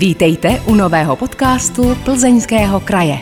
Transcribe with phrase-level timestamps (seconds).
[0.00, 3.18] Vítejte u nového podcastu Plzeňského kraje.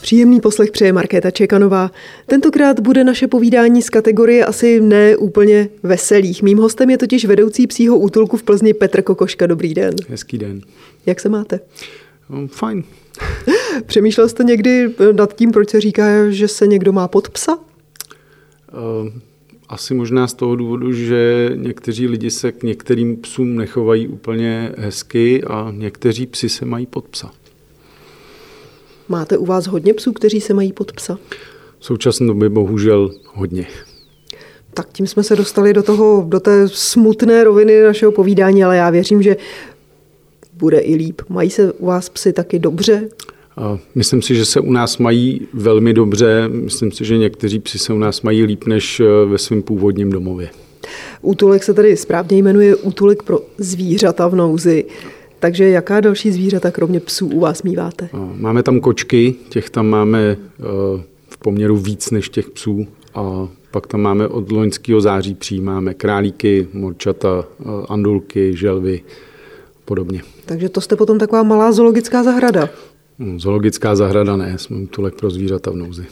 [0.00, 1.90] Příjemný poslech přeje Markéta Čekanová.
[2.26, 6.42] Tentokrát bude naše povídání z kategorie asi ne úplně veselých.
[6.42, 9.46] Mým hostem je totiž vedoucí psího útulku v Plzni Petr Kokoška.
[9.46, 9.94] Dobrý den.
[10.08, 10.60] Hezký den.
[11.06, 11.60] Jak se máte?
[12.30, 12.84] Um, fajn.
[13.86, 17.56] Přemýšlel jste někdy nad tím, proč se říká, že se někdo má pod psa?
[17.56, 19.10] Uh,
[19.70, 25.44] asi možná z toho důvodu, že někteří lidi se k některým psům nechovají úplně hezky
[25.44, 27.30] a někteří psi se mají pod psa.
[29.08, 31.18] Máte u vás hodně psů, kteří se mají pod psa?
[31.78, 33.66] V současné době bohužel hodně.
[34.74, 38.90] Tak tím jsme se dostali do, toho, do té smutné roviny našeho povídání, ale já
[38.90, 39.36] věřím, že
[40.52, 41.22] bude i líp.
[41.28, 43.08] Mají se u vás psy taky dobře?
[43.94, 46.48] Myslím si, že se u nás mají velmi dobře.
[46.48, 50.10] Myslím si, že někteří psi se u nás mají líp než eh, ve svém původním
[50.10, 50.50] domově.
[51.22, 54.84] Útulek se tady správně jmenuje Útulek pro zvířata v nouzi.
[55.38, 58.08] Takže jaká další zvířata kromě psů u vás míváte?
[58.36, 60.62] Máme tam kočky, těch tam máme eh,
[61.28, 66.68] v poměru víc než těch psů a pak tam máme od loňského září přijímáme králíky,
[66.72, 69.00] morčata, eh, andulky, želvy
[69.84, 70.22] podobně.
[70.46, 72.68] Takže to jste potom taková malá zoologická zahrada.
[73.20, 76.06] Hmm, zoologická zahrada ne, jsme útulek pro zvířata v nouzi.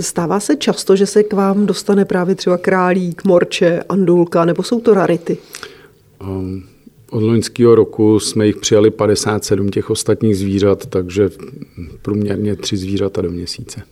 [0.00, 4.80] Stává se často, že se k vám dostane právě třeba králík, morče, andulka, nebo jsou
[4.80, 5.38] to rarity?
[6.20, 6.62] Um,
[7.10, 11.30] od loňského roku jsme jich přijali 57 těch ostatních zvířat, takže
[12.02, 13.82] průměrně tři zvířata do měsíce.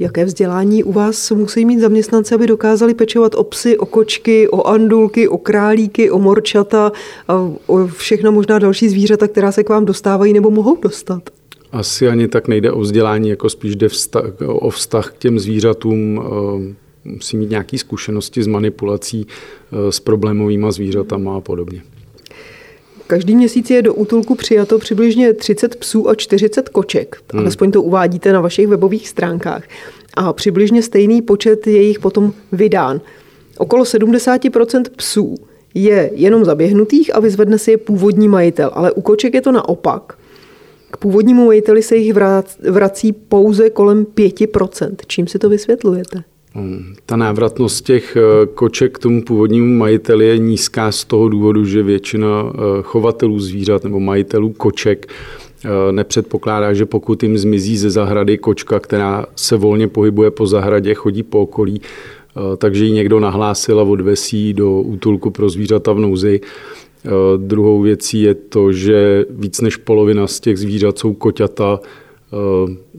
[0.00, 4.66] Jaké vzdělání u vás musí mít zaměstnanci, aby dokázali pečovat o psy, o kočky, o
[4.66, 6.92] andulky, o králíky, o morčata
[7.28, 11.30] a o všechno možná další zvířata, která se k vám dostávají nebo mohou dostat?
[11.72, 16.22] Asi ani tak nejde o vzdělání, jako spíš jde vztah, o vztah k těm zvířatům.
[17.04, 21.82] Musí mít nějaké zkušenosti s manipulací eh, s problémovými zvířatama a podobně.
[23.10, 27.16] Každý měsíc je do útulku přijato přibližně 30 psů a 40 koček.
[27.32, 27.40] Hmm.
[27.40, 29.62] Alespoň to uvádíte na vašich webových stránkách.
[30.14, 33.00] A přibližně stejný počet je jich potom vydán.
[33.58, 35.34] Okolo 70% psů
[35.74, 40.18] je jenom zaběhnutých a vyzvedne si je původní majitel, ale u koček je to naopak.
[40.90, 42.14] K původnímu majiteli se jich
[42.70, 44.94] vrací pouze kolem 5%.
[45.06, 46.22] Čím si to vysvětlujete?
[46.54, 51.64] Hmm, ta návratnost těch eh, koček k tomu původnímu majiteli je nízká z toho důvodu,
[51.64, 55.06] že většina eh, chovatelů zvířat nebo majitelů koček
[55.64, 60.94] eh, nepředpokládá, že pokud jim zmizí ze zahrady kočka, která se volně pohybuje po zahradě,
[60.94, 61.80] chodí po okolí,
[62.58, 66.40] takže ji někdo nahlásil a odvesí do útulku pro zvířata v nouzi.
[67.36, 71.80] Druhou věcí je to, že víc než polovina z těch zvířat jsou koťata,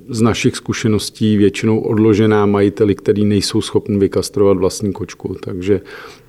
[0.09, 5.35] z našich zkušeností většinou odložená majiteli, který nejsou schopni vykastrovat vlastní kočku.
[5.43, 5.81] Takže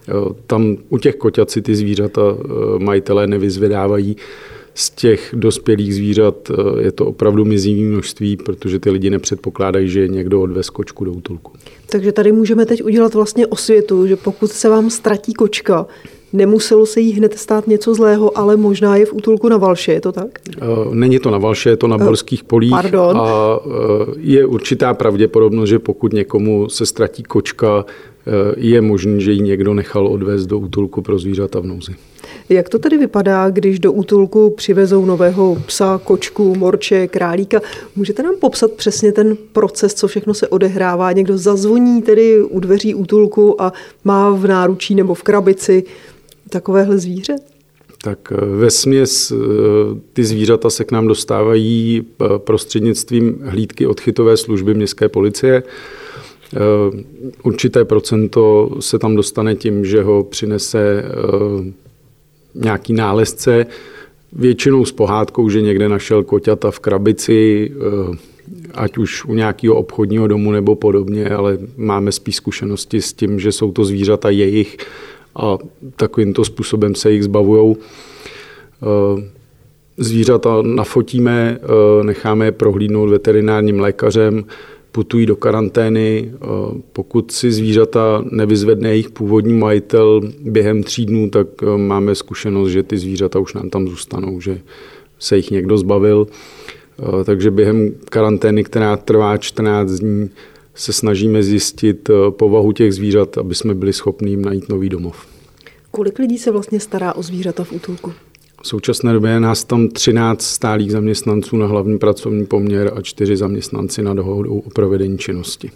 [0.09, 0.13] eh,
[0.47, 4.17] tam u těch koťat si ty zvířata eh, majitelé nevyzvedávají.
[4.75, 10.09] Z těch dospělých zvířat eh, je to opravdu mizivý množství, protože ty lidi nepředpokládají, že
[10.09, 11.53] někdo odvez kočku do útulku.
[11.87, 15.87] Takže tady můžeme teď udělat vlastně osvětu, že pokud se vám ztratí kočka,
[16.33, 20.01] Nemuselo se jí hned stát něco zlého, ale možná je v útulku na Valše, je
[20.01, 20.39] to tak?
[20.57, 22.71] Eh, není to na Valše, je to na Borských polích.
[22.71, 23.17] Pardon.
[23.17, 23.71] A eh,
[24.17, 29.75] je určitá pravděpodobnost, že pokud někomu se ztratí kočka, eh, je možný, že ji někdo
[29.75, 31.93] nechal odvést do útulku pro zvířata v nouzi.
[32.49, 37.61] Jak to tedy vypadá, když do útulku přivezou nového psa, kočku, morče, králíka?
[37.97, 41.13] Můžete nám popsat přesně ten proces, co všechno se odehrává?
[41.13, 43.73] Někdo zazvoní tedy u dveří útulku a
[44.05, 45.85] má v náručí nebo v krabici
[46.53, 47.37] takovéhle zvíře?
[48.03, 49.37] Tak eh, ve směs eh,
[50.13, 55.63] ty zvířata se k nám dostávají eh, prostřednictvím hlídky odchytové služby městské policie.
[57.43, 61.05] Určité procento se tam dostane tím, že ho přinese
[62.55, 63.67] nějaký nálezce,
[64.33, 67.73] většinou s pohádkou, že někde našel koťata v krabici,
[68.75, 73.53] ať už u nějakého obchodního domu nebo podobně, ale máme spíš zkušenosti s tím, že
[73.53, 74.77] jsou to zvířata jejich,
[75.37, 75.59] a
[75.97, 77.77] takovýmto způsobem se jich zbavují.
[78.83, 79.31] Eh,
[79.97, 84.45] zvířata nafotíme, eh, necháme je prohlídnout veterinárním lékařem,
[84.93, 86.33] putují do karantény.
[86.35, 86.47] Eh,
[86.93, 91.47] pokud si zvířata nevyzvedne jejich původní majitel během tří dnů, tak
[91.77, 94.61] máme zkušenost, že ty zvířata už nám tam zůstanou, že
[95.19, 96.27] se jich někdo zbavil.
[97.25, 100.31] Takže během karantény, která trvá 14 dní,
[100.75, 105.27] se snažíme zjistit eh, povahu těch zvířat, aby jsme byli schopni jim najít nový domov.
[105.91, 108.13] Kolik lidí se vlastně stará o zvířata v útulku?
[108.63, 113.37] V současné době je nás tam 13 stálých zaměstnanců na hlavní pracovní poměr a 4
[113.37, 115.71] zaměstnanci na dohodu o provedení činnosti.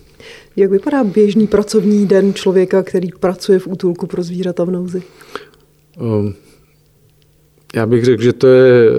[0.56, 5.02] Jak vypadá běžný pracovní den člověka, který pracuje v útulku pro zvířata v nouzi?
[6.00, 6.34] Ehm,
[7.76, 8.90] Já bych řekl, že to je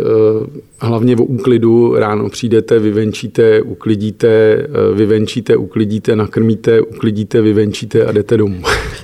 [0.80, 1.96] hlavně o úklidu.
[1.96, 4.58] Ráno přijdete, vyvenčíte, uklidíte,
[4.94, 8.62] vyvenčíte, uklidíte, nakrmíte, uklidíte, vyvenčíte a jdete domů.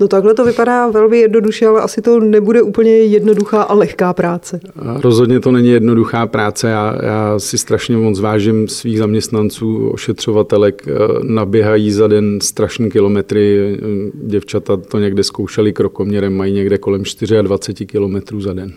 [0.00, 4.60] No takhle to vypadá velmi jednoduše, ale asi to nebude úplně jednoduchá a lehká práce.
[5.00, 6.68] Rozhodně to není jednoduchá práce.
[6.68, 10.86] Já, já si strašně moc vážím svých zaměstnanců, ošetřovatelek.
[11.22, 13.76] Naběhají za den strašné kilometry.
[14.14, 17.02] Děvčata to někde zkoušeli krokoměrem, mají někde kolem
[17.42, 18.72] 24 kilometrů za den.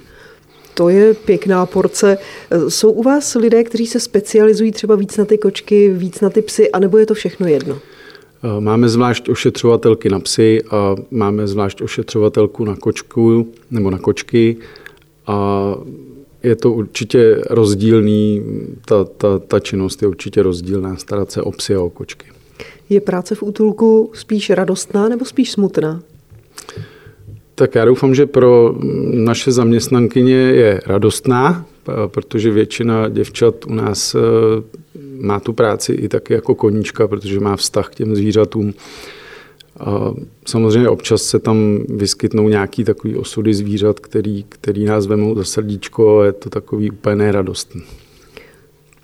[0.74, 2.18] To je pěkná porce.
[2.68, 6.42] Jsou u vás lidé, kteří se specializují třeba víc na ty kočky, víc na ty
[6.42, 7.80] psy, anebo je to všechno jedno?
[8.44, 14.58] Eh, máme zvlášť ošetřovatelky na psy a máme zvlášť ošetřovatelku na kočku nebo na kočky
[15.28, 15.76] a
[16.44, 18.42] je to určitě rozdílný,
[18.86, 22.28] ta, ta, ta činnost je určitě rozdílná, starat se o psy a o kočky.
[22.90, 26.02] Je práce v útulku spíš radostná nebo spíš smutná?
[27.56, 28.76] Tak já doufám, že pro
[29.14, 31.66] naše zaměstnankyně je radostná,
[32.08, 34.20] protože většina děvčat u nás eh,
[35.20, 38.74] má tu práci i taky jako koníčka, protože má vztah k těm zvířatům.
[39.80, 40.14] A
[40.48, 46.20] samozřejmě občas se tam vyskytnou nějaký takový osudy zvířat, který, který nás vemou za srdíčko
[46.20, 47.82] a je to takový úplně neradostný.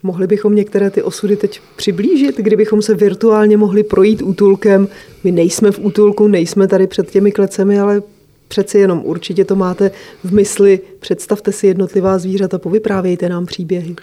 [0.04, 4.88] Mohli bychom některé ty osudy teď přiblížit, kdybychom se virtuálně mohli projít útulkem.
[5.24, 8.02] My nejsme v útulku, nejsme tady před těmi klecemi, ale
[8.48, 9.92] přeci jenom určitě to máte
[10.24, 10.80] v mysli.
[11.00, 13.96] Představte si jednotlivá zvířata, povyprávějte nám příběhy.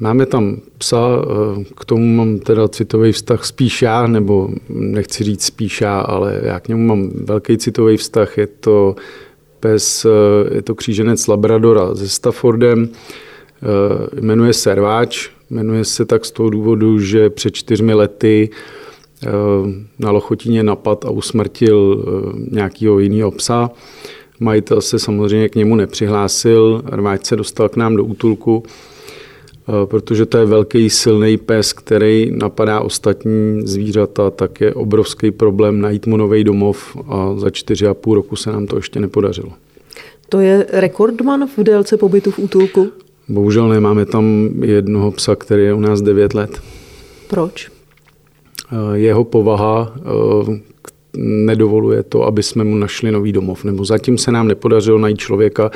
[0.00, 5.44] Máme tam psa, eh, k tomu mám teda citový vztah spíš já, nebo nechci říct
[5.44, 8.38] spíš já, ale já k němu mám velký citový vztah.
[8.38, 8.96] Je to
[9.60, 16.24] pes, eh, je to kříženec Labradora se Staffordem, eh, jmenuje se Rváč, jmenuje se tak
[16.24, 18.50] z toho důvodu, že před čtyřmi lety
[19.98, 22.04] na Lochotíně napad a usmrtil
[22.50, 23.70] nějakého jiného psa.
[24.40, 28.62] Majitel se samozřejmě k němu nepřihlásil, Rváč se dostal k nám do útulku
[29.68, 35.80] Eh, protože to je velký silný pes, který napadá ostatní zvířata, tak je obrovský problém
[35.80, 39.52] najít mu nový domov a za čtyři a půl roku se nám to ještě nepodařilo.
[40.28, 42.92] To je rekordman v délce pobytu v útulku?
[43.28, 46.60] Bohužel nemáme tam jednoho psa, který je u nás 9 let.
[47.28, 47.70] Proč?
[48.72, 50.60] Eh, jeho povaha eh,
[51.16, 53.64] nedovoluje to, aby jsme mu našli nový domov.
[53.64, 55.70] Nebo zatím se nám nepodařilo najít člověka,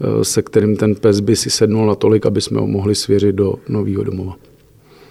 [0.00, 3.54] Eh, se kterým ten pes by si sednul natolik, aby jsme ho mohli svěřit do
[3.68, 4.36] nového domova.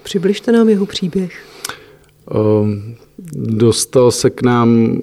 [0.03, 1.31] Přibližte nám jeho příběh.
[2.31, 2.35] Eh,
[3.35, 4.99] dostal se k nám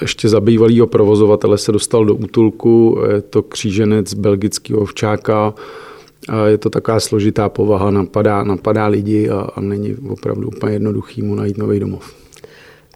[0.00, 5.54] ještě za bývalého provozovatele, se dostal do útulku, je to kříženec belgického ovčáka,
[6.46, 11.34] je to taková složitá povaha, napadá, napadá lidi a, a není opravdu úplně jednoduchý mu
[11.34, 12.14] najít nový domov.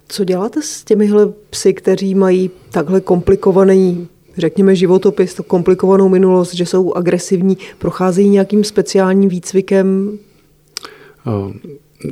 [0.08, 4.08] Co děláte s těmihle psy, kteří mají takhle komplikovaný
[4.38, 10.18] řekněme, životopis, to komplikovanou minulost, že jsou agresivní, procházejí nějakým speciálním výcvikem?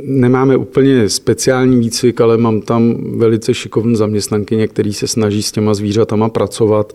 [0.05, 5.75] Nemáme úplně speciální výcvik, ale mám tam velice šikovné zaměstnankyně, který se snaží s těma
[5.75, 6.93] zvířatama pracovat.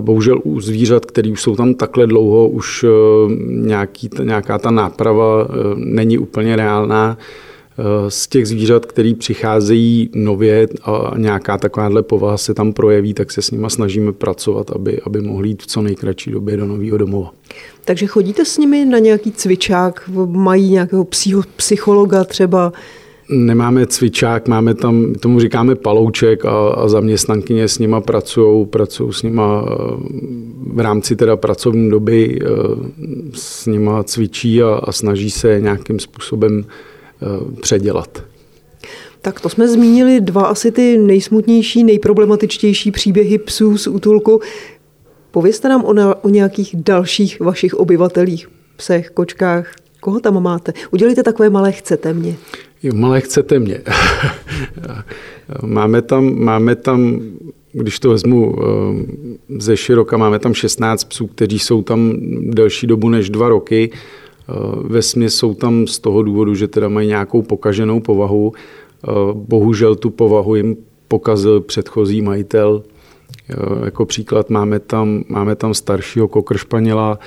[0.00, 2.88] Bohužel u zvířat, které už jsou tam takhle dlouho, už e,
[3.46, 5.46] nějaký, nějaká ta náprava e,
[5.76, 7.18] není úplně reálná
[8.08, 13.42] z těch zvířat, které přicházejí nově a nějaká takováhle povaha se tam projeví, tak se
[13.42, 17.30] s nimi snažíme pracovat, aby, aby mohli jít v co nejkratší době do nového domova.
[17.84, 21.06] Takže chodíte s nimi na nějaký cvičák, mají nějakého
[21.56, 22.72] psychologa třeba?
[23.30, 29.22] Nemáme cvičák, máme tam, tomu říkáme palouček a, a zaměstnankyně s nima pracují, pracují s
[29.22, 29.74] nima eh,
[30.72, 32.46] v rámci teda pracovní doby, eh,
[33.32, 36.64] s nima cvičí a, a snaží se nějakým způsobem
[37.22, 38.22] Eh, předělat.
[39.22, 44.40] Tak to jsme zmínili dva asi ty nejsmutnější, nejproblematičtější příběhy psů z útulku.
[45.30, 49.74] Povězte nám o, na, o nějakých dalších vašich obyvatelích, psech, kočkách.
[50.00, 50.72] Koho tam máte?
[50.90, 52.36] Udělejte takové malé chcete mě.
[52.94, 53.80] Malé chcete mě.
[55.62, 57.20] máme, tam, máme tam,
[57.72, 58.64] když to vezmu eh,
[59.58, 63.90] ze široka, máme tam 16 psů, kteří jsou tam delší dobu než dva roky.
[63.92, 68.52] Eh, ve jsou tam z toho důvodu, že teda mají nějakou pokaženou povahu.
[68.52, 70.76] Eh, bohužel tu povahu jim
[71.08, 72.82] pokazil předchozí majitel.
[73.84, 77.18] Jako příklad máme tam, máme tam staršího kokršpaněla,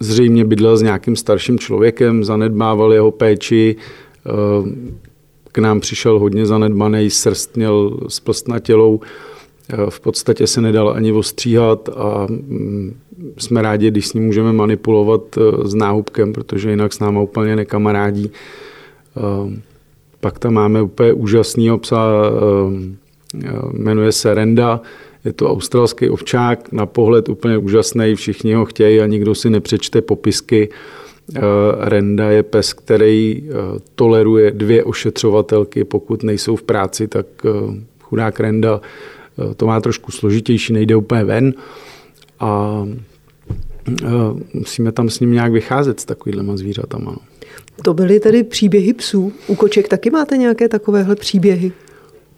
[0.00, 3.76] zřejmě bydlel s nějakým starším člověkem, zanedbával jeho péči,
[5.52, 9.00] k nám přišel hodně zanedbaný, srst měl splstnatělou,
[9.88, 12.94] v podstatě se nedal ani ostříhat a mm,
[13.38, 17.56] jsme rádi, když s ním můžeme manipulovat eh, s náhubkem, protože jinak s náma úplně
[17.56, 18.30] nekamarádí.
[19.16, 19.60] Eh,
[20.20, 22.12] pak tam máme úplně úžasný psa,
[23.34, 24.80] eh, jmenuje se Renda,
[25.24, 30.02] Je to australský ovčák, na pohled úplně úžasný, všichni ho chtějí a nikdo si nepřečte
[30.02, 30.68] popisky.
[31.36, 31.40] Eh,
[31.78, 33.52] Renda je pes, který eh,
[33.94, 37.26] toleruje dvě ošetřovatelky, pokud nejsou v práci, tak
[38.00, 38.80] chudák Renda
[39.56, 41.54] to má trošku složitější, nejde úplně ven
[42.40, 42.82] a
[44.54, 47.10] musíme tam s ním nějak vycházet s takovýhlema zvířatama.
[47.10, 47.18] No.
[47.84, 49.32] To byly tedy příběhy psů.
[49.46, 51.72] U koček taky máte nějaké takovéhle příběhy?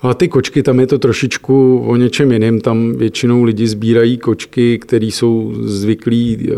[0.04, 2.60] A ty kočky, tam je to trošičku o něčem jiném.
[2.60, 6.56] Tam většinou lidi sbírají kočky, které jsou zvyklí uh,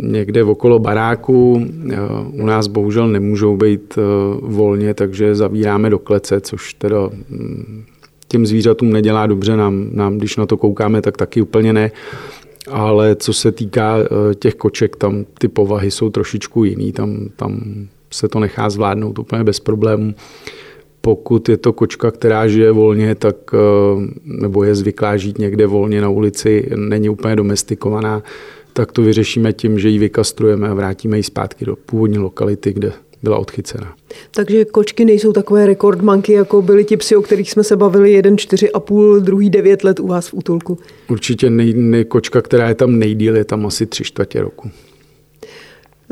[0.00, 1.52] někde okolo baráku.
[1.52, 4.04] Uh, u nás bohužel nemůžou být uh,
[4.50, 7.84] volně, takže zavíráme do klece, což teda um,
[8.28, 9.56] těm zvířatům nedělá dobře.
[9.56, 11.90] Nám, nám, když na to koukáme, tak taky úplně ne.
[12.70, 13.96] Ale co se týká
[14.38, 16.92] těch koček, tam ty povahy jsou trošičku jiný.
[16.92, 17.60] Tam, tam
[18.10, 20.14] se to nechá zvládnout úplně bez problémů.
[21.04, 23.58] Pokud je to kočka, která žije volně, tak, eh,
[24.24, 28.22] nebo je zvyklá žít někde volně na ulici, není úplně domestikovaná,
[28.72, 32.92] tak to vyřešíme tím, že ji vykastrujeme a vrátíme ji zpátky do původní lokality, kde
[33.22, 33.94] byla odchycena.
[34.34, 38.38] Takže kočky nejsou takové rekordmanky, jako byly ti psi, o kterých jsme se bavili, jeden
[38.38, 40.78] čtyři a půl, druhý devět let u vás v útulku.
[41.08, 44.70] Určitě nej, nej, kočka, která je tam nejdíl, je tam asi tři čtvrtě roku.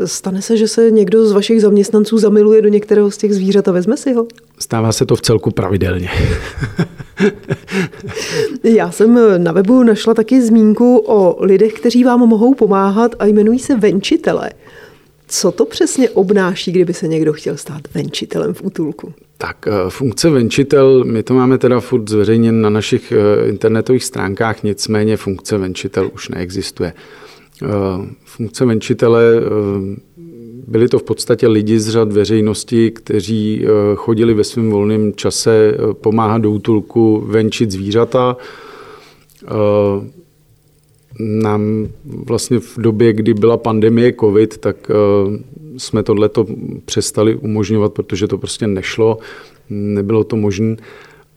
[0.05, 3.73] Stane se, že se někdo z vašich zaměstnanců zamiluje do některého z těch zvířat a
[3.73, 4.27] vezme si ho?
[4.59, 6.11] Stává se to v celku pravidelně.
[8.65, 13.59] Já jsem na webu našla taky zmínku o lidech, kteří vám mohou pomáhat a jmenují
[13.59, 14.51] se venčitele.
[15.29, 19.13] Co to přesně obnáší, kdyby se někdo chtěl stát venčitelem v útulku?
[19.39, 24.63] Tak eh, funkce venčitel, my to máme teda furt zveřejněn na našich eh, internetových stránkách,
[24.63, 26.93] nicméně funkce venčitel už neexistuje.
[27.63, 30.01] Eh, funkce venčitele eh,
[30.67, 35.75] byli to v podstatě lidi z řad veřejnosti, kteří eh, chodili ve svém volném čase
[35.93, 38.37] pomáhat do útulku venčit zvířata.
[41.21, 44.91] Nám vlastně v době, kdy byla pandemie COVID, tak
[45.77, 46.47] jsme tohleto
[46.85, 49.19] přestali umožňovat, protože to prostě nešlo,
[49.71, 50.77] nebylo to možné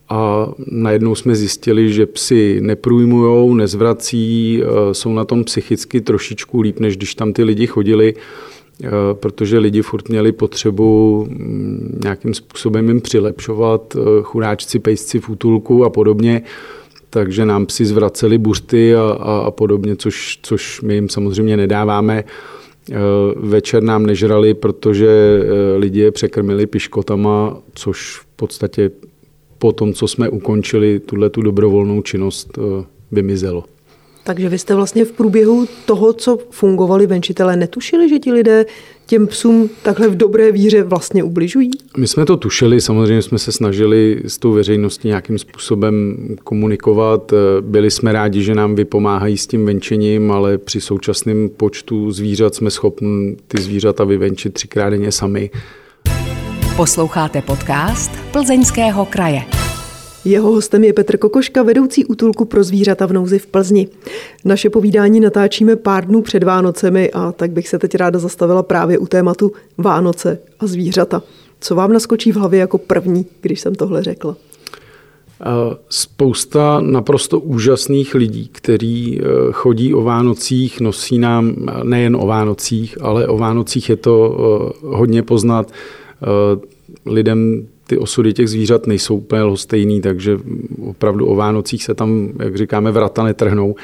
[0.09, 6.79] a najednou jsme zjistili, že psi neprůjmujou, nezvrací, eh, jsou na tom psychicky trošičku líp,
[6.79, 8.13] než když tam ty lidi chodili,
[8.83, 15.29] eh, protože lidi furt měli potřebu mm, nějakým způsobem jim přilepšovat, eh, chudáčci, pejsci v
[15.29, 16.41] útulku a podobně,
[17.09, 22.23] takže nám psi zvraceli buřty a, a, a podobně, což, což my jim samozřejmě nedáváme.
[23.35, 25.39] Večer nám nežrali, protože
[25.77, 28.91] lidi je překrmili piškotama, což v podstatě
[29.65, 33.63] po tom, co jsme ukončili tuhle tu dobrovolnou činnost, eh, vymizelo.
[34.23, 38.65] Takže vy jste vlastně v průběhu toho, co fungovali venčitelé, netušili, že ti lidé
[39.05, 41.71] těm psům takhle v dobré víře vlastně ubližují?
[41.97, 47.33] My jsme to tušili, samozřejmě jsme se snažili s tou veřejností nějakým způsobem komunikovat.
[47.33, 52.55] Eh, byli jsme rádi, že nám vypomáhají s tím venčením, ale při současném počtu zvířat
[52.55, 55.49] jsme schopni ty zvířata vyvenčit třikrát denně sami.
[56.77, 59.41] Posloucháte podcast Plzeňského kraje.
[60.25, 63.87] Jeho hostem je Petr Kokoška, vedoucí útulku pro zvířata v nouzi v Plzni.
[64.45, 68.97] Naše povídání natáčíme pár dnů před Vánocemi a tak bych se teď ráda zastavila právě
[68.97, 71.23] u tématu Vánoce a zvířata.
[71.59, 74.35] Co vám naskočí v hlavě jako první, když jsem tohle řekla?
[75.89, 83.27] Spousta naprosto úžasných lidí, kteří eh, chodí o Vánocích, nosí nám nejen o Vánocích, ale
[83.27, 85.71] o Vánocích je to eh, hodně poznat
[87.05, 90.39] lidem ty osudy těch zvířat nejsou úplně lhostejný, takže
[90.85, 93.75] opravdu o Vánocích se tam, jak říkáme, vrata netrhnou.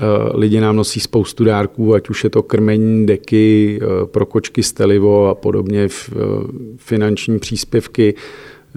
[0.00, 4.62] Eh, lidi nám nosí spoustu dárků, ať už je to krmení, deky, eh, pro kočky
[4.62, 5.88] stelivo a podobně,
[6.76, 8.14] finanční příspěvky.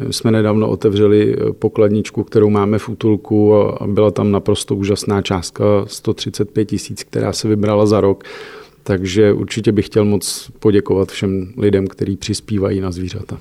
[0.10, 6.66] Jsme nedávno otevřeli pokladničku, kterou máme v útulku a byla tam naprosto úžasná částka 135
[6.66, 8.24] tisíc, která se vybrala za rok.
[8.84, 13.40] Takže určitě bych chtěl moc poděkovat všem lidem, kteří přispívají na zvířata.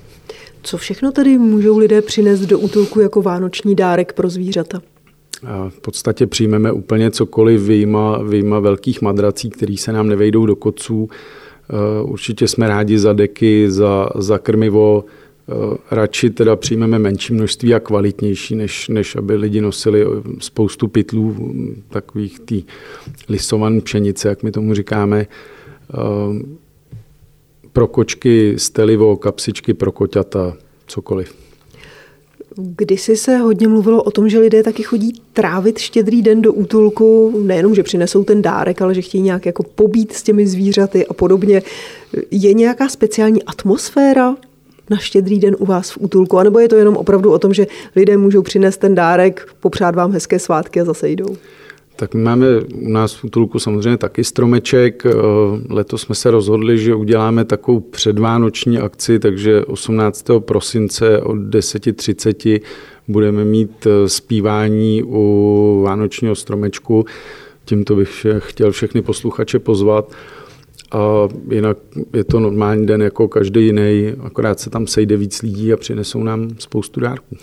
[0.63, 4.81] Co všechno tedy můžou lidé přinést do útulku jako vánoční dárek pro zvířata?
[5.69, 11.09] V podstatě přijmeme úplně cokoliv vyjma, vyjma velkých madrací, které se nám nevejdou do koců.
[12.03, 15.22] Určitě jsme rádi za deky, za, za krmivo, Eh,
[15.91, 20.05] radši teda přijmeme menší množství a kvalitnější, než, než aby lidi nosili
[20.39, 21.53] spoustu pytlů,
[21.89, 22.63] takových tý
[23.29, 25.27] lisované pšenice, jak my tomu říkáme.
[25.93, 26.63] Eh,
[27.73, 30.57] pro kočky stelivo, kapsičky pro koťata,
[30.87, 31.35] cokoliv.
[32.55, 37.39] Kdysi se hodně mluvilo o tom, že lidé taky chodí trávit štědrý den do útulku,
[37.43, 41.13] nejenom, že přinesou ten dárek, ale že chtějí nějak jako pobít s těmi zvířaty a
[41.13, 41.61] podobně.
[42.31, 44.35] Je nějaká speciální atmosféra
[44.93, 46.37] na štědrý den u vás v útulku?
[46.37, 49.95] A nebo je to jenom opravdu o tom, že lidé můžou přinést ten dárek, popřát
[49.95, 51.35] vám hezké svátky a zase jdou?
[51.95, 55.05] Tak my máme u nás v útulku samozřejmě taky stromeček.
[55.05, 55.11] Eh,
[55.69, 60.25] letos jsme se rozhodli, že uděláme takovou předvánoční akci, takže 18.
[60.39, 62.61] prosince od 10.30
[63.07, 67.05] budeme mít eh, zpívání u vánočního stromečku.
[67.65, 70.11] Tímto bych chtěl všechny posluchače pozvat.
[70.93, 71.77] A jinak
[72.13, 76.23] je to normální den jako každý jiný, akorát se tam sejde víc lidí a přinesou
[76.23, 77.37] nám spoustu dárků.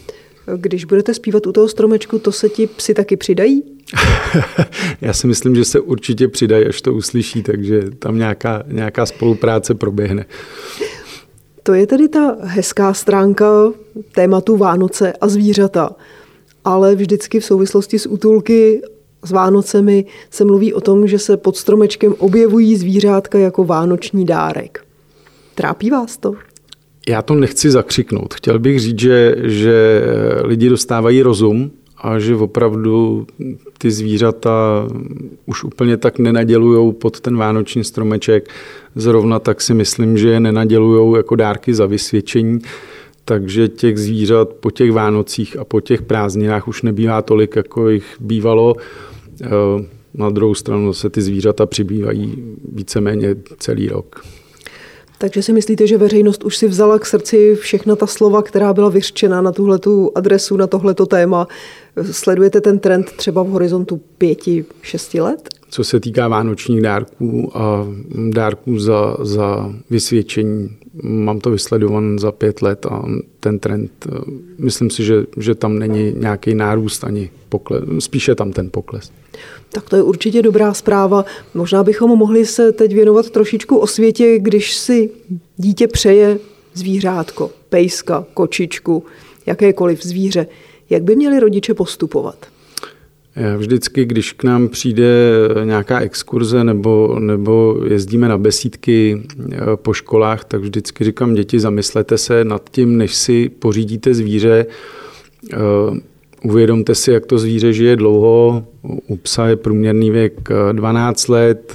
[0.57, 3.62] Když budete zpívat u toho stromečku, to se ti psi taky přidají?
[5.00, 9.75] Já si myslím, že se určitě přidají, až to uslyší, takže tam nějaká, nějaká spolupráce
[9.75, 10.26] proběhne.
[11.62, 13.73] To je tedy ta hezká stránka
[14.12, 15.90] tématu Vánoce a zvířata.
[16.64, 18.83] Ale vždycky v souvislosti s útulky
[19.25, 24.85] s Vánocemi se mluví o tom, že se pod stromečkem objevují zvířátka jako vánoční dárek.
[25.55, 26.35] Trápí vás to?
[27.09, 28.35] Já to nechci zakřiknout.
[28.35, 30.05] Chtěl bych říct, že, že
[30.45, 33.27] lidi dostávají rozum a že opravdu
[33.79, 34.87] ty zvířata
[35.47, 38.49] už úplně tak nenadělují pod ten vánoční stromeček.
[38.95, 42.59] Zrovna tak si myslím, že je nenadělují jako dárky za vysvědčení.
[43.31, 48.17] Takže těch zvířat po těch Vánocích a po těch prázdninách už nebývá tolik, jako jich
[48.21, 48.75] bývalo.
[49.43, 49.49] Eh,
[50.15, 54.25] na druhou stranu se ty zvířata přibývají víceméně celý rok.
[55.19, 58.89] Takže si myslíte, že veřejnost už si vzala k srdci všechna ta slova, která byla
[58.89, 61.49] vyřčena na tuhletu adresu, na tohleto téma?
[62.11, 65.49] Sledujete ten trend třeba v horizontu pěti, šesti let?
[65.71, 67.87] Co se týká vánočních dárků a
[68.31, 73.05] dárků za, za vysvědčení, mám to vysledovan za pět let a
[73.41, 74.11] ten trend, eh,
[74.59, 79.13] myslím si, že, že tam není nějaký nárůst ani pokles, spíše tam ten pokles.
[79.73, 81.25] Tak to je určitě dobrá zpráva.
[81.55, 85.11] Možná bychom mohli se teď věnovat trošičku o světě, když si
[85.57, 86.39] dítě přeje
[86.75, 89.05] zvířátko, pejska, kočičku,
[89.47, 90.47] jakékoliv zvíře.
[90.91, 92.47] Jak by měli rodiče postupovat?
[93.57, 95.09] Vždycky, když k nám přijde
[95.65, 102.19] nějaká exkurze nebo, nebo jezdíme na besídky eh, po školách, tak vždycky říkám děti, zamyslete
[102.19, 104.67] se nad tím, než si pořídíte zvíře,
[105.52, 105.57] eh,
[106.45, 108.65] Uvědomte si, jak to zvíře žije dlouho.
[109.07, 111.75] U psa je průměrný věk 12 eh, let,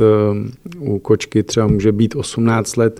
[0.80, 3.00] u kočky třeba může být 18 let.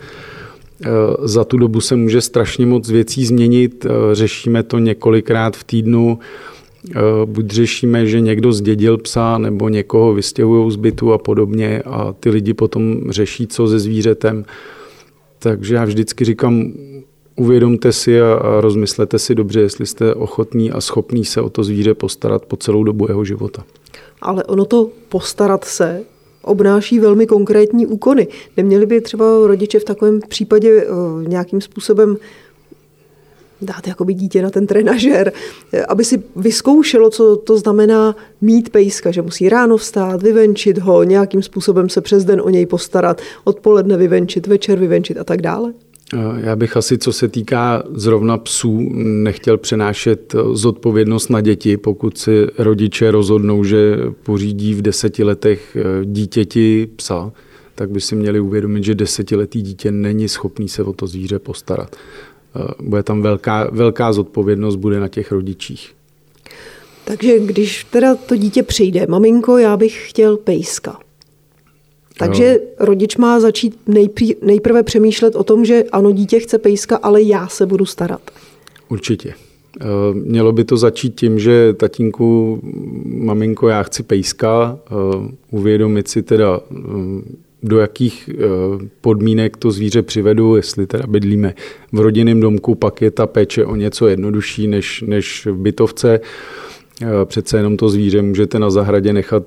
[1.24, 3.86] Za tu dobu se může strašně moc věcí změnit.
[4.14, 6.20] Řešíme to několikrát v týdnu.
[7.26, 12.30] Buď řešíme, že někdo zdědil psa, nebo někoho vystěhují z bytu a podobně a ty
[12.30, 14.46] lidi potom řeší, co se zvířetem.
[15.40, 16.72] Takže já vždycky říkám,
[17.36, 21.94] uvědomte si a rozmyslete si dobře, jestli jste ochotní a schopní se o to zvíře
[21.94, 23.64] postarat po celou dobu jeho života.
[24.22, 26.04] Ale ono to postarat se
[26.42, 28.28] obnáší velmi konkrétní úkony.
[28.58, 32.18] Neměli by třeba rodiče v takovém případě eh, nějakým způsobem
[33.66, 35.32] dát jakoby dítě na ten trenažer,
[35.88, 41.42] aby si vyzkoušelo, co to znamená mít pejska, že musí ráno vstát, vyvenčit ho, nějakým
[41.42, 45.74] způsobem se přes den o něj postarat, odpoledne vyvenčit, večer vyvenčit a tak dále?
[46.38, 52.48] Já bych asi, co se týká zrovna psů, nechtěl přenášet zodpovědnost na děti, pokud si
[52.58, 57.32] rodiče rozhodnou, že pořídí v deseti letech eh, dítěti psa,
[57.76, 61.96] tak by si měli uvědomit, že desetiletý dítě není schopný se o to zvíře postarat.
[62.56, 65.94] Eh, bude tam velká, velká zodpovědnost, bude na těch rodičích.
[67.06, 71.00] Takže když teda to dítě přijde, maminko, já bych chtěl pejska.
[72.18, 77.22] Takže rodič má začít nejprý, nejprve přemýšlet o tom, že ano, dítě chce pejska, ale
[77.22, 78.22] já se budu starat.
[78.90, 79.34] Určitě.
[79.82, 82.60] Eh, mělo by to začít tím, že tatínku,
[83.06, 84.92] maminko, já chci pejska, eh,
[85.52, 86.60] uvědomit si teda,
[87.66, 88.30] do jakých
[89.02, 91.54] podmínek to zvíře přivedu, jestli teda bydlíme
[91.92, 96.20] v rodinném domku, pak je ta péče o něco jednodušší než, než v bytovce.
[97.26, 99.44] Přece jenom to zvíře můžete na zahradě nechat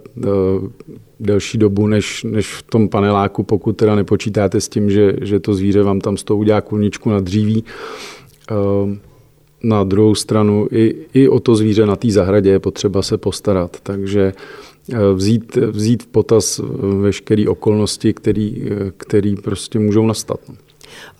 [1.20, 5.54] delší dobu než, než v tom paneláku, pokud teda nepočítáte s tím, že, že to
[5.54, 7.64] zvíře vám tam z toho udělá kůlničku na dříví.
[9.62, 13.76] Na druhou stranu i, i o to zvíře na té zahradě je potřeba se postarat.
[13.82, 14.32] Takže
[14.92, 16.60] eh, vzít, vzít v potaz
[17.00, 18.14] veškeré okolnosti,
[18.96, 20.40] které prostě můžou nastat.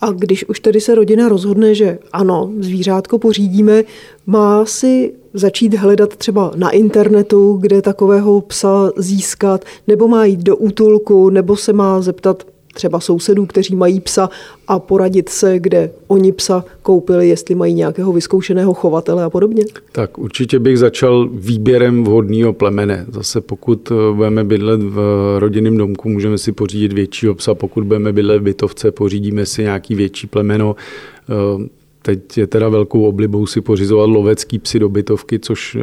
[0.01, 3.83] A když už tedy se rodina rozhodne, že ano, zvířátko pořídíme,
[4.25, 10.57] má si začít hledat třeba na internetu, kde takového psa získat, nebo má jít do
[10.57, 12.43] útulku, nebo se má zeptat
[12.79, 14.29] třeba sousedů, kteří mají psa
[14.67, 19.63] a poradit se, kde oni psa koupili, jestli mají nějakého vyzkoušeného chovatele a podobně?
[19.91, 23.05] Tak určitě bych začal výběrem vhodného plemene.
[23.11, 24.99] Zase pokud eh, budeme bydlet v
[25.39, 29.95] rodinném domku, můžeme si pořídit většího psa, pokud budeme bydlet v bytovce, pořídíme si nějaký
[29.95, 30.75] větší plemeno.
[30.75, 31.67] Eh,
[32.01, 35.77] teď je teda velkou oblibou si pořizovat lovecký psy do bytovky, což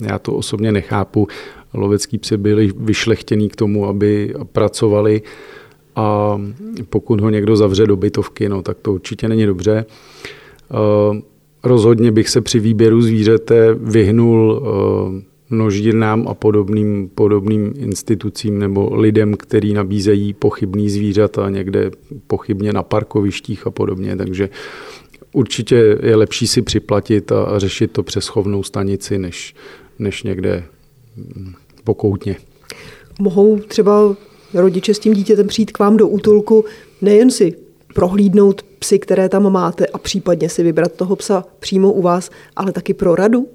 [0.00, 1.28] já to osobně nechápu.
[1.74, 5.22] Lovecký psy byli vyšlechtěný k tomu, aby pracovali
[5.96, 6.40] a
[6.90, 9.84] pokud ho někdo zavře do bytovky, no, tak to určitě není dobře.
[11.64, 14.62] Rozhodně bych se při výběru zvířete vyhnul
[15.50, 21.90] množírnám a podobným, podobným institucím nebo lidem, kteří nabízejí pochybný zvířata někde
[22.26, 24.16] pochybně na parkovištích a podobně.
[24.16, 24.48] Takže
[25.32, 29.54] určitě je lepší si připlatit a, a řešit to přes chovnou stanici, než,
[29.98, 30.64] než někde
[31.84, 32.36] pokoutně.
[33.20, 34.16] Mohou třeba
[34.54, 36.64] rodiče s tím dítětem přijít k vám do útulku,
[37.02, 37.54] nejen si
[37.94, 42.72] prohlídnout psy, které tam máte a případně si vybrat toho psa přímo u vás, ale
[42.72, 43.48] taky pro radu?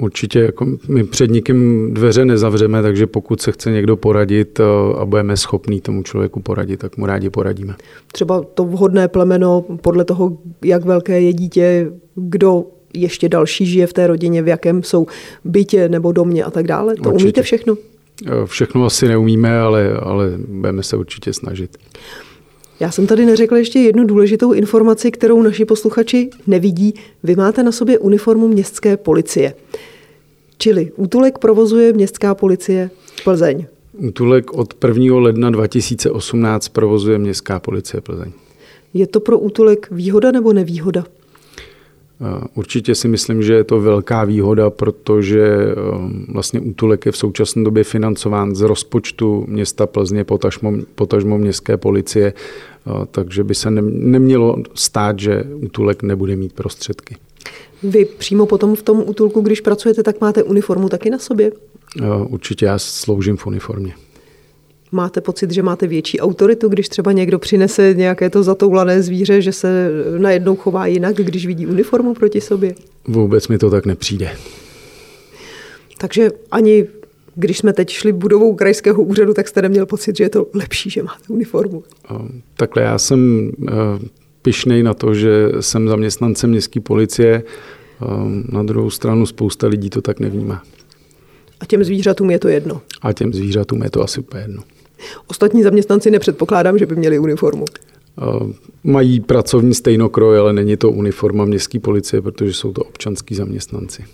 [0.00, 4.60] Určitě jako my před nikým dveře nezavřeme, takže pokud se chce někdo poradit
[4.98, 7.74] a budeme schopní tomu člověku poradit, tak mu rádi poradíme.
[8.12, 13.92] Třeba to vhodné plemeno podle toho, jak velké je dítě, kdo ještě další žije v
[13.92, 15.06] té rodině, v jakém jsou
[15.44, 16.94] bytě nebo domě a tak dále.
[16.94, 17.24] To určitě.
[17.24, 17.76] umíte všechno?
[18.44, 21.76] Všechno asi neumíme, ale, ale budeme se určitě snažit.
[22.80, 26.94] Já jsem tady neřekla ještě jednu důležitou informaci, kterou naši posluchači nevidí.
[27.22, 29.54] Vy máte na sobě uniformu městské policie.
[30.58, 32.90] Čili útulek provozuje městská policie
[33.24, 33.66] Plzeň.
[33.92, 35.16] Útulek od 1.
[35.16, 38.32] ledna 2018 provozuje městská policie Plzeň.
[38.94, 41.04] Je to pro útulek výhoda nebo nevýhoda?
[42.54, 45.46] Určitě si myslím, že je to velká výhoda, protože
[46.28, 52.32] vlastně útulek je v současné době financován z rozpočtu města Plzně, potažmo, potažmo městské policie,
[53.10, 57.16] takže by se nemělo stát, že útulek nebude mít prostředky.
[57.82, 61.52] Vy přímo potom v tom útulku, když pracujete, tak máte uniformu taky na sobě?
[62.28, 63.94] Určitě já sloužím v uniformě.
[64.92, 69.52] Máte pocit, že máte větší autoritu, když třeba někdo přinese nějaké to zatoulané zvíře, že
[69.52, 72.74] se najednou chová jinak, když vidí uniformu proti sobě?
[73.08, 74.30] Vůbec mi to tak nepřijde.
[75.98, 76.86] Takže ani
[77.34, 80.90] když jsme teď šli budovou krajského úřadu, tak jste neměl pocit, že je to lepší,
[80.90, 81.84] že máte uniformu?
[82.56, 83.50] Takhle já jsem
[84.42, 87.42] pišnej na to, že jsem zaměstnancem městské policie.
[88.48, 90.62] Na druhou stranu spousta lidí to tak nevnímá.
[91.60, 92.80] A těm zvířatům je to jedno?
[93.02, 94.62] A těm zvířatům je to asi úplně jedno.
[95.26, 97.64] Ostatní zaměstnanci nepředpokládám, že by měli uniformu.
[98.84, 104.04] Mají pracovní stejnokroj, ale není to uniforma městské policie, protože jsou to občanský zaměstnanci.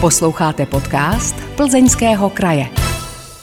[0.00, 2.66] Posloucháte podcast Plzeňského kraje.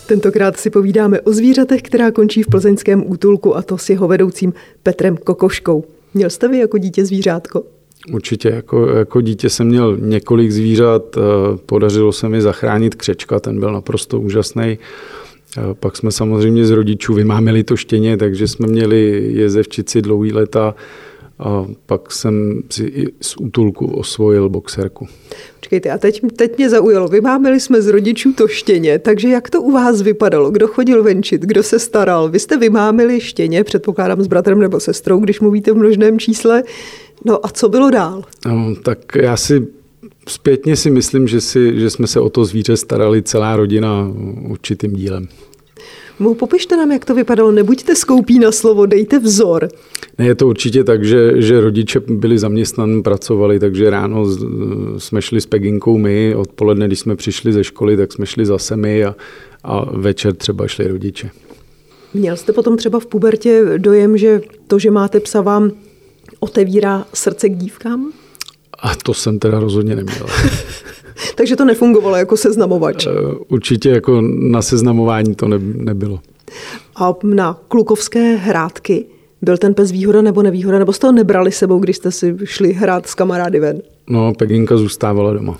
[0.07, 4.53] Tentokrát si povídáme o zvířatech, která končí v plzeňském útulku a to s jeho vedoucím
[4.83, 5.83] Petrem Kokoškou.
[6.13, 7.63] Měl jste vy jako dítě zvířátko?
[8.13, 11.21] Určitě, jako, jako dítě jsem měl několik zvířat, eh,
[11.65, 14.77] podařilo se mi zachránit křečka, ten byl naprosto úžasný.
[15.79, 20.75] Pak jsme samozřejmě z rodičů vymámili to štěně, takže jsme měli jezevčici dlouhý leta
[21.39, 25.07] a pak jsem si i z útulku osvojil boxerku.
[25.59, 27.07] Počkejte, a teď, teď mě zaujalo.
[27.07, 30.51] Vymámili jsme z rodičů to štěně, takže jak to u vás vypadalo?
[30.51, 32.29] Kdo chodil venčit, kdo se staral?
[32.29, 36.63] Vy jste vymámili štěně, předpokládám s bratrem nebo sestrou, když mluvíte v množném čísle.
[37.25, 38.23] No a co bylo dál?
[38.45, 39.67] No, tak já si
[40.29, 44.11] zpětně si myslím, že, si, že jsme se o to zvíře starali celá rodina
[44.49, 45.27] určitým dílem.
[46.19, 47.51] Mu popište nám, jak to vypadalo.
[47.51, 49.67] Nebuďte skoupí na slovo, dejte vzor.
[50.17, 54.25] Ne, je to určitě tak, že, že rodiče byli zaměstnaní, pracovali, takže ráno
[54.97, 58.77] jsme šli s Peginkou my, odpoledne, když jsme přišli ze školy, tak jsme šli zase
[58.77, 59.15] my a,
[59.63, 61.29] a večer třeba šli rodiče.
[62.13, 65.71] Měl jste potom třeba v pubertě dojem, že to, že máte psa, vám
[66.39, 68.11] otevírá srdce k dívkám?
[68.81, 70.25] A to jsem teda rozhodně neměl.
[71.35, 73.07] Takže to nefungovalo jako seznamovač?
[73.07, 73.11] Eh,
[73.47, 76.19] určitě jako na seznamování to ne, nebylo.
[76.95, 79.05] A na klukovské hrádky
[79.41, 82.73] byl ten pes výhoda nebo nevýhoda, nebo jste ho nebrali sebou, když jste si šli
[82.73, 83.81] hrát s kamarády ven?
[84.07, 85.57] No, Peginka zůstávala doma.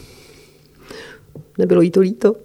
[1.57, 2.35] Nebylo jí to líto?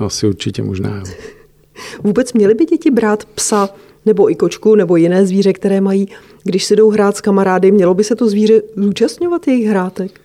[0.00, 1.12] Asi určitě možná, jo.
[2.02, 3.68] Vůbec měly by děti brát psa
[4.06, 6.08] nebo i kočku nebo jiné zvíře, které mají,
[6.44, 10.20] když si jdou hrát s kamarády, mělo by se to zvíře zúčastňovat jejich hrátek?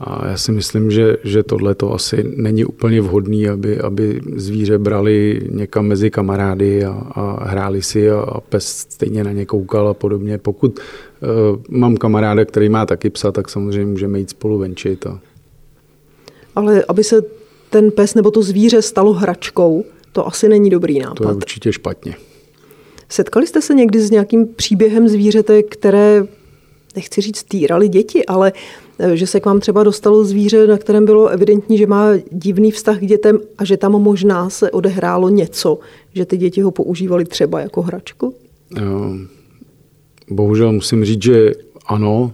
[0.00, 4.78] A já si myslím, že, že tohle to asi není úplně vhodné, aby, aby zvíře
[4.78, 9.88] brali někam mezi kamarády a, a hráli si a, a pes stejně na ně koukal
[9.88, 10.38] a podobně.
[10.38, 15.06] Pokud uh, mám kamaráda, který má taky psa, tak samozřejmě můžeme jít spolu venčit.
[15.06, 15.20] A...
[16.54, 17.22] Ale aby se
[17.70, 21.14] ten pes nebo to zvíře stalo hračkou, to asi není dobrý nápad.
[21.14, 22.14] To je určitě špatně.
[23.12, 26.26] Setkali jste se někdy s nějakým příběhem zvířete, které,
[26.96, 28.52] nechci říct, týrali děti, ale
[28.98, 32.70] Eh, že se k vám třeba dostalo zvíře, na kterém bylo evidentní, že má divný
[32.70, 35.78] vztah k dětem a že tam možná se odehrálo něco,
[36.14, 38.34] že ty děti ho používali třeba jako hračku?
[40.30, 41.52] Bohužel musím říct, že
[41.86, 42.32] ano,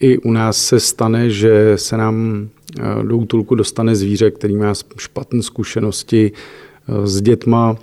[0.00, 2.48] i u nás se stane, že se nám
[3.02, 6.32] do útulku dostane zvíře, který má špatné zkušenosti
[7.04, 7.76] s dětma.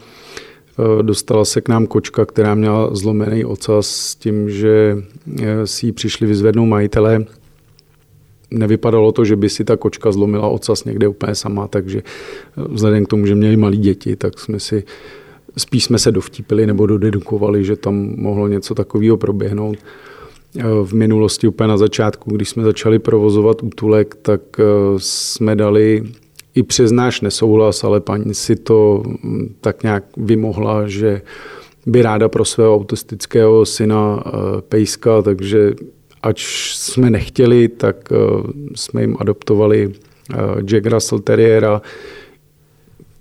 [1.01, 4.97] Dostala se k nám kočka, která měla zlomený ocas s tím, že
[5.65, 7.25] si ji přišli vyzvednout majitelé
[8.51, 13.05] nevypadalo to, že by si ta kočka zlomila ocas někde úplně sama, takže eh, vzhledem
[13.05, 14.83] k tomu, že měli malí děti, tak jsme si
[15.57, 19.77] spíš jsme se dovtípili nebo dodedukovali, že tam mohlo něco takového proběhnout.
[20.59, 24.63] Eh, v minulosti úplně na začátku, když jsme začali provozovat útulek, tak eh,
[24.97, 26.03] jsme dali
[26.55, 31.21] i přes náš nesouhlas, ale paní si to hm, tak nějak vymohla, že
[31.85, 34.23] by ráda pro svého autistického syna
[34.69, 35.73] pejska, takže
[36.23, 38.15] ač jsme nechtěli, tak eh,
[38.75, 41.81] jsme jim adoptovali eh, Jack Russell Terriera,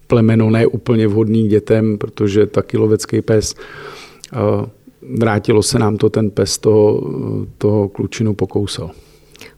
[0.06, 3.54] plemeno ne úplně vhodný dětem, protože taky lovecký pes.
[5.18, 7.10] Vrátilo se nám to, ten pes toho,
[7.58, 8.90] toho klučinu pokousal.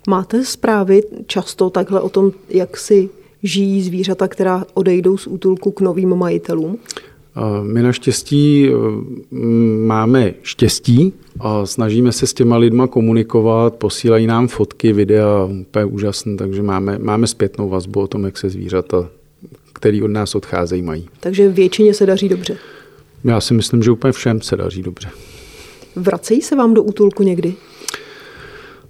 [0.09, 3.09] Máte zprávy často takhle o tom, jak si
[3.47, 6.79] žijí zvířata, která odejdou z útulku k novým majitelům?
[7.63, 9.37] My naštěstí eh,
[9.87, 16.37] máme štěstí a snažíme se s těma lidma komunikovat, posílají nám fotky, videa, úplně úžasné,
[16.37, 19.09] takže máme, máme zpětnou vazbu o tom, jak se zvířata,
[19.73, 21.09] který od nás odcházejí, mají.
[21.21, 22.57] Takže většině se daří dobře?
[23.25, 25.09] Já si myslím, že úplně všem se daří dobře.
[25.97, 27.55] Vracejí se vám do útulku někdy?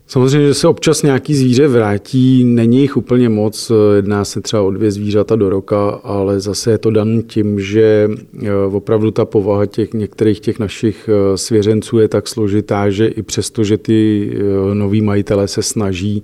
[0.08, 4.70] Samozřejmě, že se občas nějaký zvíře vrátí, není jich úplně moc, jedná se třeba o
[4.70, 8.08] dvě zvířata do roka, ale zase je to dan tím, že
[8.42, 13.22] eh, opravdu ta povaha těch některých těch našich eh, svěřenců je tak složitá, že i
[13.22, 16.22] přesto, že ty eh, noví majitelé se snaží,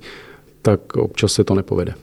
[0.62, 1.94] tak občas se to nepovede.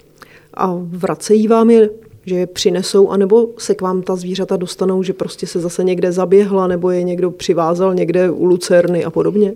[0.54, 1.90] A vracejí vám je
[2.26, 6.12] že je přinesou, anebo se k vám ta zvířata dostanou, že prostě se zase někde
[6.12, 9.54] zaběhla, nebo je někdo přivázal někde u lucerny a podobně?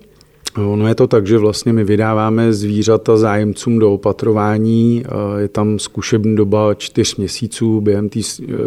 [0.57, 5.03] Ono je to tak, že vlastně my vydáváme zvířata zájemcům do opatrování.
[5.37, 7.81] Je tam zkušební doba čtyř měsíců.
[7.81, 8.19] Během té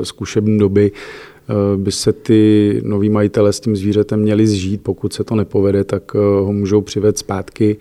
[0.03, 4.83] zkušební doby e, by se ty noví majitele s tím zvířetem měli zžít.
[4.83, 7.77] Pokud se to nepovede, tak e, ho můžou přivést zpátky.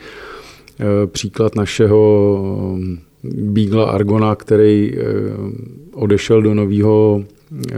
[1.05, 2.29] Příklad našeho
[3.23, 4.93] Beagle Argona, který
[5.93, 7.23] odešel do nového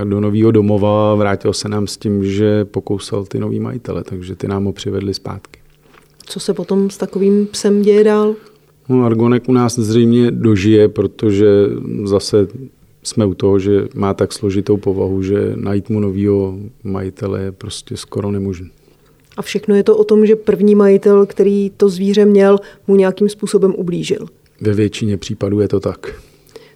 [0.03, 4.47] do nového domova, vrátil se nám s tím, že pokousal ty nový majitele, takže ty
[4.47, 5.59] nám ho přivedli zpátky.
[6.29, 8.35] Co se potom s takovým psem děje dál?
[8.89, 11.47] No, Argonek u nás zřejmě dožije, protože
[12.03, 12.47] zase
[13.03, 17.97] jsme u toho, že má tak složitou povahu, že najít mu nového majitele je prostě
[17.97, 18.69] skoro nemožné.
[19.37, 23.29] A všechno je to o tom, že první majitel, který to zvíře měl, mu nějakým
[23.29, 24.27] způsobem ublížil.
[24.61, 26.21] Ve většině případů je to tak.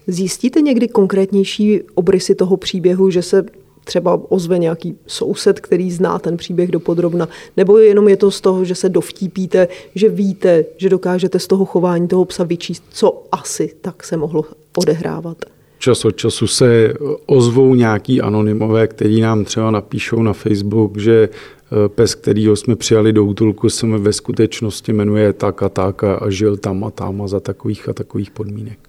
[0.07, 3.45] Zjistíte někdy konkrétnější obrysy toho příběhu, že se
[3.91, 7.27] třeba ozve nějaký soused, který zná ten příběh dopodrobna,
[7.57, 11.65] nebo jenom je to z toho, že se dovtípíte, že víte, že dokážete z toho
[11.65, 14.45] chování toho psa vyčíst, co asi tak se mohlo
[14.77, 15.37] odehrávat.
[15.79, 16.93] Čas od času se
[17.25, 23.13] ozvou nějaký anonymové, který nám třeba napíšou na Facebook, že eh, pes, kterýho jsme přijali
[23.13, 27.27] do útulku, se ve skutečnosti jmenuje tak a tak a žil tam a tam a
[27.27, 28.79] za takových a takových podmínek.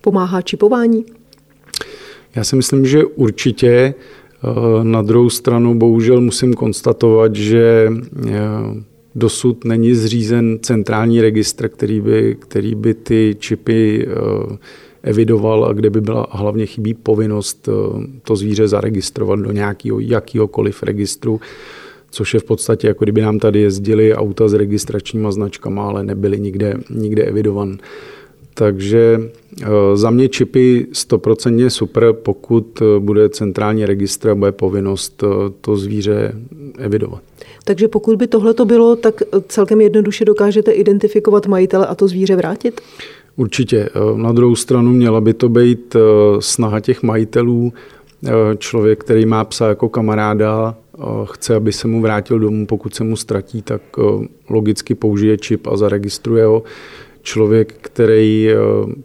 [0.00, 1.04] Pomáhá čipování?
[2.34, 3.94] Já si myslím, že určitě
[4.82, 7.88] na druhou stranu bohužel musím konstatovat, že
[8.28, 8.32] eh,
[9.14, 14.56] dosud není zřízen centrální registr, který by, který by ty čipy eh,
[15.02, 17.68] evidoval a kde by byla hlavně chybí povinnost
[18.22, 21.40] to zvíře zaregistrovat do nějakého jakýhokoliv registru,
[22.10, 26.40] což je v podstatě jako kdyby nám tady jezdili auta s registračníma značkama, ale nebyly
[26.40, 27.78] nikde, nikde evidovan.
[28.60, 29.20] Takže
[29.62, 35.26] eh, za mě čipy 100% super, pokud eh, bude centrální registr a bude povinnost eh,
[35.60, 36.32] to zvíře
[36.78, 37.22] evidovat.
[37.64, 42.36] Takže pokud by tohle to bylo, tak celkem jednoduše dokážete identifikovat majitele a to zvíře
[42.36, 42.80] vrátit?
[43.36, 43.88] Určitě.
[44.16, 45.96] Na druhou stranu měla by to být
[46.40, 47.72] snaha těch majitelů.
[48.58, 50.74] Člověk, který má psa jako kamaráda,
[51.24, 53.82] chce, aby se mu vrátil domů, pokud se mu ztratí, tak
[54.48, 56.62] logicky použije čip a zaregistruje ho
[57.22, 58.56] člověk, který eh,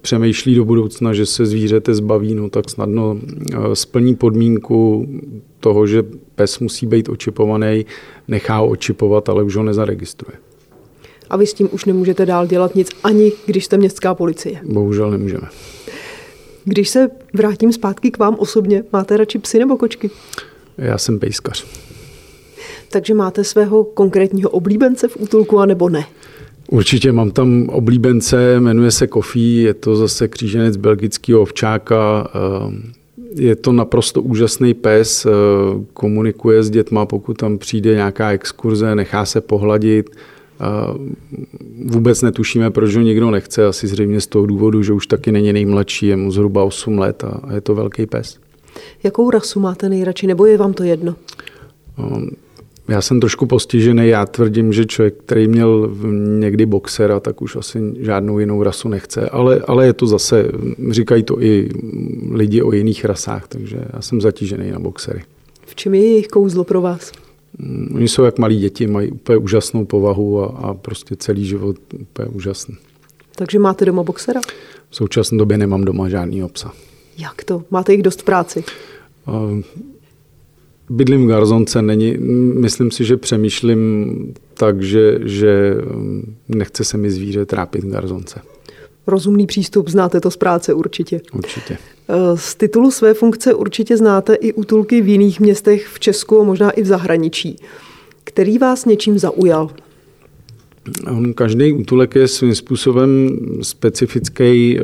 [0.01, 5.07] přemýšlí do budoucna, že se zvířete zbaví, no tak snadno eh, splní podmínku
[5.59, 6.03] toho, že
[6.35, 7.85] pes musí být očipovaný,
[8.27, 10.37] nechá ho očipovat, ale už ho nezaregistruje.
[11.29, 14.59] A vy s tím už nemůžete dál dělat nic, ani když jste městská policie.
[14.63, 15.47] Bohužel nemůžeme.
[16.65, 20.09] Když se vrátím zpátky k vám osobně, máte radši psy nebo kočky?
[20.77, 21.65] Já jsem pejskař.
[22.89, 26.05] Takže máte svého konkrétního oblíbence v útulku, anebo ne?
[26.71, 32.27] Určitě mám tam oblíbence, jmenuje se Kofí, je to zase kříženec belgického ovčáka.
[32.35, 32.95] Eh,
[33.35, 35.29] je to naprosto úžasný pes, eh,
[35.93, 40.09] komunikuje s dětma, pokud tam přijde nějaká exkurze, nechá se pohladit,
[41.85, 45.53] vůbec netušíme, proč ho nikdo nechce, asi zřejmě z toho důvodu, že už taky není
[45.53, 48.37] nejmladší, je mu zhruba 8 let a je to velký pes.
[49.03, 51.15] Jakou rasu máte nejradši, nebo je vám to jedno?
[52.87, 55.95] Já jsem trošku postižený, já tvrdím, že člověk, který měl
[56.39, 60.51] někdy boxera, tak už asi žádnou jinou rasu nechce, ale, ale je to zase,
[60.89, 61.69] říkají to i
[62.31, 65.23] lidi o jiných rasách, takže já jsem zatížený na boxery.
[65.65, 67.11] V čem je jejich kouzlo pro vás?
[67.57, 71.75] Mm, oni jsou jak malí děti, mají úplně úžasnou povahu a, a prostě celý život
[71.99, 72.75] úplně úžasný.
[73.35, 74.41] Takže máte doma boxera?
[74.89, 76.71] V současné době nemám doma žádný psa.
[77.17, 77.63] Jak to?
[77.71, 78.63] Máte jich dost v práci?
[79.27, 79.61] Uh,
[80.89, 82.17] bydlím v Garzonce, není,
[82.53, 88.41] myslím si, že přemýšlím tak, že, že mm, nechce se mi zvíře trápit v Garzonce.
[89.07, 91.21] Rozumný přístup, znáte to z práce určitě.
[91.33, 91.77] Určitě.
[92.09, 96.43] Eh, z titulu své funkce určitě znáte i útulky v jiných městech v Česku a
[96.43, 97.55] možná i v zahraničí.
[98.23, 99.69] Který vás něčím zaujal?
[101.35, 104.81] Každý útulek je svým způsobem specifický, eh,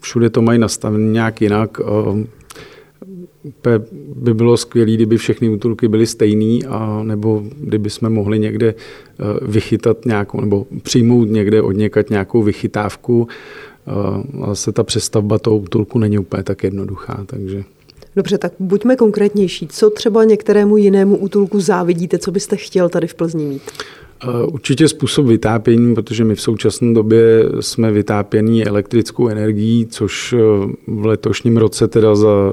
[0.00, 1.80] všude to mají nastavené nějak jinak.
[3.66, 3.80] Eh,
[4.14, 8.74] by bylo skvělé, kdyby všechny útulky byly stejný, a nebo kdyby jsme mohli někde
[9.42, 13.28] vychytat nějakou, nebo přijmout někde od někat nějakou vychytávku,
[14.46, 17.64] Zase ta přestavba toho útulku není úplně tak jednoduchá, takže...
[18.16, 19.68] Dobře, tak buďme konkrétnější.
[19.68, 23.62] Co třeba některému jinému útulku závidíte, co byste chtěl tady v Plzni mít?
[24.46, 30.34] Určitě způsob vytápění, protože my v současné době jsme vytápění elektrickou energií, což
[30.86, 32.52] v letošním roce teda za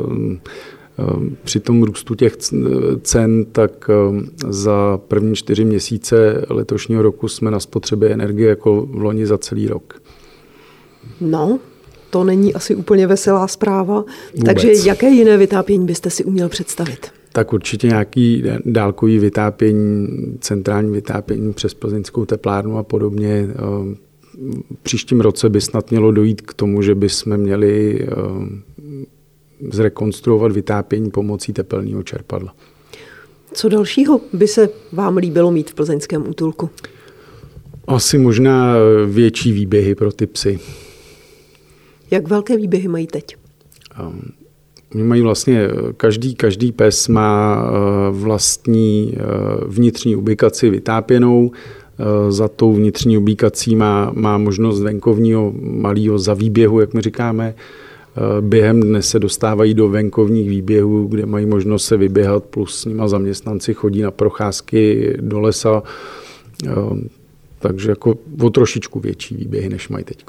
[1.44, 2.38] při tom růstu těch
[3.02, 3.94] cen, tak e,
[4.50, 9.68] za první čtyři měsíce letošního roku jsme na spotřebě energie jako v loni za celý
[9.68, 10.02] rok.
[11.22, 11.60] No,
[12.10, 14.06] to není asi úplně veselá zpráva.
[14.36, 14.46] Vůbec.
[14.46, 17.08] Takže jaké jiné vytápění byste si uměl představit?
[17.32, 20.08] Tak určitě nějaký dálkový vytápění,
[20.40, 23.48] centrální vytápění přes plzeňskou teplárnu a podobně.
[24.74, 28.64] V příštím roce by snad mělo dojít k tomu, že bychom měli ehm,
[29.72, 32.56] zrekonstruovat vytápění pomocí tepelného čerpadla.
[33.54, 36.70] Co dalšího by se vám líbilo mít v plzeňském útulku?
[37.88, 38.76] Asi možná
[39.08, 40.60] větší výběhy pro ty psy.
[42.12, 43.36] Jak velké výběhy mají teď?
[44.96, 47.72] Oni mají vlastně, každý, každý pes má eh,
[48.12, 49.22] vlastní eh,
[49.68, 56.94] vnitřní ubikaci vytápěnou, eh, za tou vnitřní ubikací má, má možnost venkovního malého zavýběhu, jak
[56.94, 57.56] my říkáme.
[58.42, 63.08] Během dne se dostávají do venkovních výběhů, kde mají možnost se vyběhat, plus s nima
[63.08, 65.84] zaměstnanci chodí na procházky do lesa.
[67.60, 70.26] Takže jako o trošičku větší výběhy, než mají teď.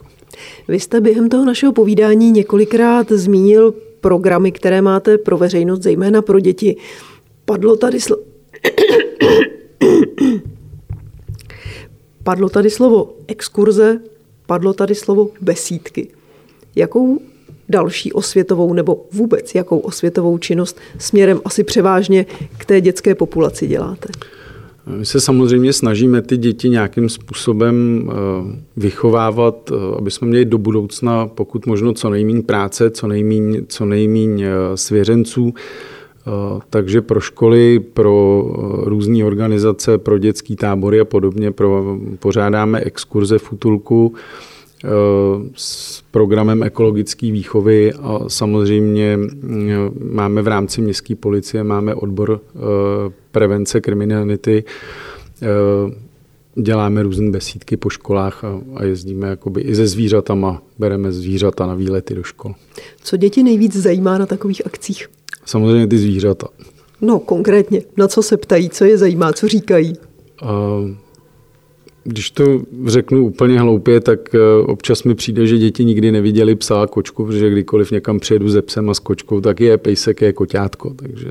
[0.69, 6.41] Vy jste během toho našeho povídání několikrát zmínil programy, které máte pro veřejnost, zejména pro
[6.41, 6.77] děti.
[7.45, 8.17] Padlo tady slo...
[12.23, 14.01] Padlo tady slovo exkurze,
[14.47, 16.09] padlo tady slovo besídky.
[16.77, 17.19] Jakou
[17.69, 22.27] další osvětovou nebo vůbec jakou osvětovou činnost směrem asi převážně
[22.59, 24.09] k té dětské populaci děláte?
[24.87, 28.15] My se samozřejmě snažíme ty děti nějakým způsobem eh,
[28.77, 33.85] vychovávat, eh, aby jsme měli do budoucna pokud možno co nejméně práce, co nejméně co
[33.85, 35.55] nejmíň eh, svěřenců.
[36.71, 38.45] Takže pro školy, pro
[38.83, 44.15] různé organizace, pro dětský tábory a podobně pro, pořádáme exkurze v Utulku
[45.55, 49.19] s programem ekologické výchovy a samozřejmě
[50.11, 52.41] máme v rámci městské policie máme odbor
[53.31, 54.65] prevence kriminality.
[55.43, 55.47] Eh,
[56.55, 61.75] děláme různé besídky po školách a, a jezdíme jakoby i se zvířatama, bereme zvířata na
[61.75, 62.55] výlety do škol.
[63.03, 65.09] Co děti nejvíc zajímá na takových akcích?
[65.45, 66.49] Samozřejmě ty zvířata.
[67.01, 69.95] No, konkrétně, na co se ptají, co je zajímá, co říkají?
[70.43, 70.91] Uh,
[72.07, 76.83] když to řeknu úplně hloupě, tak eh, občas mi přijde, že děti nikdy neviděli psa
[76.83, 80.33] a kočku, protože kdykoliv někam přijedu ze psem a s kočkou, tak je pejsek, je
[80.33, 80.95] koťátko.
[80.95, 81.31] Takže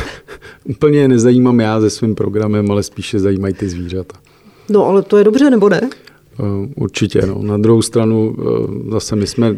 [0.64, 4.16] úplně je nezajímám já se svým programem, ale spíše zajímají ty zvířata.
[4.68, 5.80] No, ale to je dobře, nebo ne?
[6.40, 7.42] Eh, určitě, no.
[7.42, 9.56] Na druhou stranu eh, zase my jsme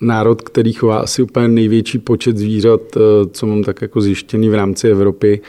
[0.00, 2.80] národ, který chová asi úplně největší počet zvířat,
[3.32, 5.40] co mám tak jako zjištěný v rámci Evropy,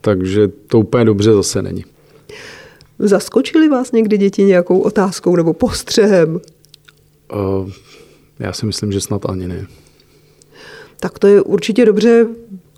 [0.00, 1.84] takže to úplně dobře zase není.
[2.98, 6.40] Zaskočili vás někdy děti nějakou otázkou nebo postřehem?
[7.32, 7.70] Uh,
[8.38, 9.66] já si myslím, že snad ani ne.
[11.00, 12.26] Tak to je určitě dobře.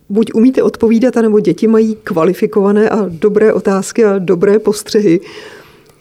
[0.09, 5.21] Buď umíte odpovídat, anebo děti mají kvalifikované a dobré otázky a dobré postřehy.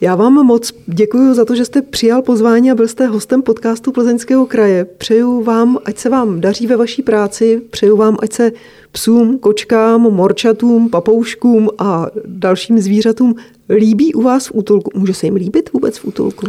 [0.02, 3.92] Já vám moc děkuji za to, že jste přijal pozvání a byl jste hostem podcastu
[3.92, 4.86] Plzeňského kraje.
[4.86, 8.52] Přeju vám, ať se vám daří ve vaší práci, přeju vám, ať se
[8.92, 13.36] psům, kočkám, morčatům, papouškům a dalším zvířatům
[13.70, 14.92] líbí u vás v útulku.
[14.96, 16.48] Může se jim líbit vůbec v útulku?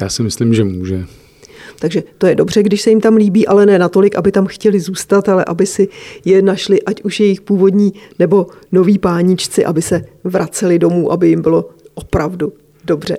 [0.00, 1.04] Já si myslím, že může.
[1.78, 4.80] Takže to je dobře, když se jim tam líbí, ale ne natolik, aby tam chtěli
[4.80, 5.88] zůstat, ale aby si
[6.24, 11.42] je našli, ať už jejich původní nebo noví páničci, aby se vraceli domů, aby jim
[11.42, 12.52] bylo opravdu
[12.84, 13.16] dobře.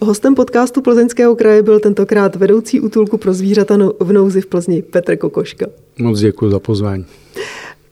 [0.00, 4.82] Hostem podcastu Plzeňského kraje byl tentokrát vedoucí útulku pro zvířata no- v nouzi v Plzni
[4.82, 5.66] Petr Kokoška.
[5.98, 7.04] Moc děkuji za pozvání.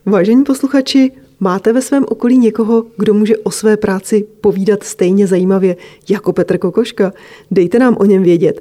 [0.07, 5.76] Vážení posluchači, máte ve svém okolí někoho, kdo může o své práci povídat stejně zajímavě
[6.09, 7.12] jako Petr Kokoška?
[7.51, 8.61] Dejte nám o něm vědět.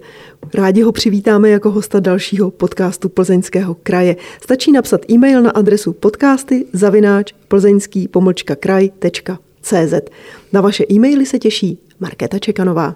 [0.54, 4.16] Rádi ho přivítáme jako hosta dalšího podcastu Plzeňského kraje.
[4.42, 9.49] Stačí napsat e-mail na adresu podcasty zavináč plzeňský pomlčka kraj.cz.
[10.54, 12.96] Na vaše e-maily se těší Markéta Čekanová.